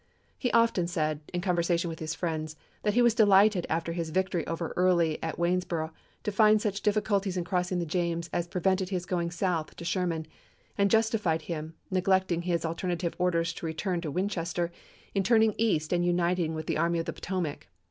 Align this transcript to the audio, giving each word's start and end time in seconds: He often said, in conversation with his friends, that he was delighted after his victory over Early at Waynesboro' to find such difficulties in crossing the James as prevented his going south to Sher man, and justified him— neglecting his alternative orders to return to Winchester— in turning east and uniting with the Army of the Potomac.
He 0.39 0.51
often 0.51 0.87
said, 0.87 1.19
in 1.31 1.41
conversation 1.41 1.87
with 1.87 1.99
his 1.99 2.15
friends, 2.15 2.55
that 2.81 2.95
he 2.95 3.03
was 3.03 3.13
delighted 3.13 3.67
after 3.69 3.91
his 3.93 4.09
victory 4.09 4.47
over 4.47 4.73
Early 4.75 5.21
at 5.21 5.37
Waynesboro' 5.37 5.93
to 6.23 6.31
find 6.31 6.59
such 6.59 6.81
difficulties 6.81 7.37
in 7.37 7.43
crossing 7.43 7.77
the 7.77 7.85
James 7.85 8.27
as 8.33 8.47
prevented 8.47 8.89
his 8.89 9.05
going 9.05 9.29
south 9.29 9.75
to 9.75 9.85
Sher 9.85 10.07
man, 10.07 10.25
and 10.75 10.89
justified 10.89 11.43
him— 11.43 11.75
neglecting 11.91 12.41
his 12.41 12.65
alternative 12.65 13.13
orders 13.19 13.53
to 13.53 13.65
return 13.67 14.01
to 14.01 14.09
Winchester— 14.09 14.71
in 15.13 15.21
turning 15.21 15.53
east 15.59 15.93
and 15.93 16.03
uniting 16.03 16.55
with 16.55 16.65
the 16.65 16.79
Army 16.79 16.97
of 16.97 17.05
the 17.05 17.13
Potomac. 17.13 17.67